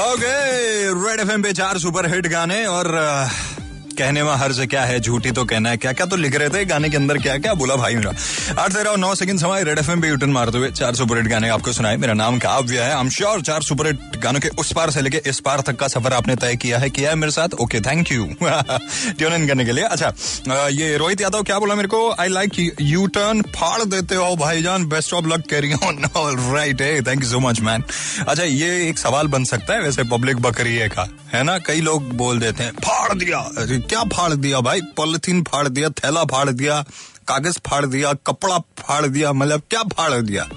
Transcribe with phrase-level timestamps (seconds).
[0.00, 0.36] Okay
[1.00, 2.88] red FM पे चार super hit गाने और
[3.92, 6.48] कहने में हर से क्या है, झूठी तो कहना है क्या क्या तो लिख रहे
[6.48, 8.12] थे गाने के अंदर क्या क्या बोला भाई मेरा।
[8.62, 11.48] आठ तेरह नौ सेकंड समय, रेड एफ़ पे यूटन मारते हुए चार सुपर हिट गाने
[11.50, 14.90] आपको सुनाए। मेरा नाम काव्य है। एम श्योर चार सुपर हिट गानों के उस पार
[14.90, 17.54] से लेके इस पार तक का सफ़र आपने तय किया है किया है मेरे साथ?
[17.60, 21.88] Okay thank you tune in करने के लिए। अच्छा ये रोहित यादव क्या बोला मेरे
[21.88, 22.10] को?
[22.12, 26.04] आई लाइक यू टर्न फाड़ देते हो भाईजान best of luck carry on
[26.54, 27.84] right है thank you so much man
[28.20, 31.58] अच्छा ये एक सवाल बन सकता है, वैसे पब्लिक बकरी का, है ना?
[31.60, 33.38] कई लोग बोल देते हैं, फाड़ दिया।
[33.88, 34.80] क्या फाड़ दिया भाई?
[34.80, 36.82] पॉलिथीन फाड़ दिया, थैला फाड़ दिया,
[37.28, 40.48] कागज़ फाड़ दिया, कपड़ा फाड़ दिया मतलब क्या फाड़ दिया?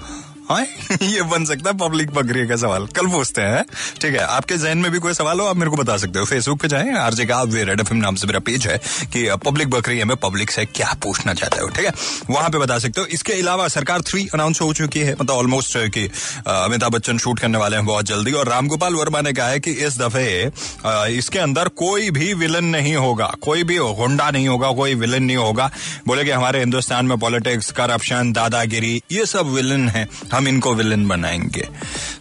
[0.50, 0.66] हाँ?
[1.02, 3.64] ये बन सकता है पब्लिक बकरी का सवाल। कल पूछते हैं।
[4.00, 6.24] ठीक है, आपके जहन में भी कोई सवाल हो, आप मेरे को बता सकते हो।
[6.24, 9.70] फेसबुक पे जाए, आरजे का आप रेड एफ़ नाम से मेरा पेज है कि पब्लिक
[9.70, 11.92] बकरी में पब्लिक से क्या पूछना चाहते हो, ठीक है?
[12.30, 15.78] वहाँ पे बता सकते हो। इसके अलावा सरकार थ्री अनाउंस हो चुकी है। मतलब ऑलमोस्ट
[15.78, 16.10] कि
[16.46, 19.70] अमिताभ बच्चन शूट करने वाले हैं बहुत जल्दी। और रामगोपाल वर्मा ने कहा है कि
[19.70, 20.50] इस दफे
[20.86, 25.36] इसके अंदर कोई भी विलन नहीं होगा। कोई भी होंडा नहीं होगा, कोई विलन नहीं
[25.36, 25.70] होगा।
[26.06, 31.06] बोले कि हमारे हिंदुस्तान में पॉलिटिक्स करप्शन दादागिरी, ये सब विलन है। हम इनको विलन
[31.08, 31.68] बनाएँगे।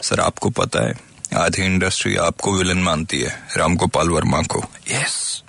[0.01, 0.93] सर आपको पता है
[1.37, 5.43] आधी इंडस्ट्री आपको विलन मानती है राम गोपाल वर्मा को। यस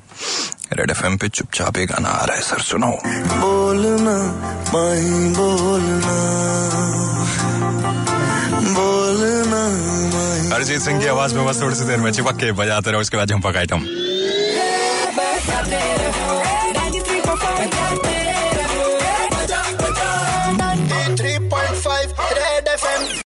[0.73, 2.91] रेड एफएम पे चुपचाप एक गाना आ रहा है सर सुनो।
[3.37, 4.17] बोलना
[4.75, 6.15] माही बोलना।
[8.75, 9.63] बोलना
[10.57, 13.17] अरिजीत सिंह की आवाज़ में बस थोड़ी सी देर में चिपक के बजाते रहो उसके
[13.17, 13.87] बाद झंपक आइटम
[21.17, 23.23] 3.5 Red FM.